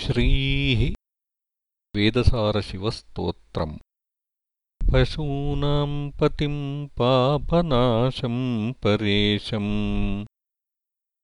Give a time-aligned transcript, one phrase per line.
[0.00, 0.94] श्रीः
[1.96, 3.76] वेदसारशिवस्तोत्रम्।
[4.92, 10.24] पशूनाम् पतिम् पापनाशम् परेशम्।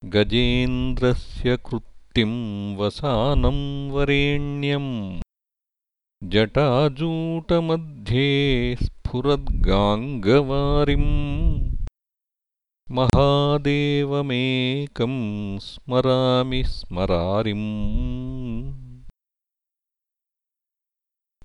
[0.04, 5.20] गजेन्द्रस्य कृत्तिम् वसानम् वरेण्यम्।
[6.24, 11.75] जटाजूटमध्ये स्फुरद्गाङ्गवारिम्
[12.90, 18.72] महादेवमेकम् स्मरामि स्मरारिम्।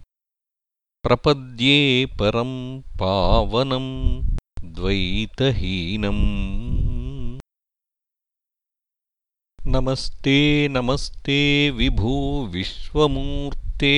[1.03, 4.21] प्रपद्ये परं पावनं
[4.65, 6.74] द्वैतहीनम्
[9.67, 13.95] नमस्ते नमस्ते विभो विश्वमूर्ते।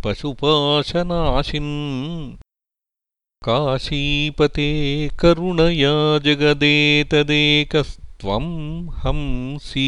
[0.05, 1.72] पशुपाशनाशिन्
[3.46, 4.69] काशीपते
[5.20, 5.94] करुणया
[6.25, 7.16] जगदेतदेकस्त्वं
[9.05, 9.87] हंसि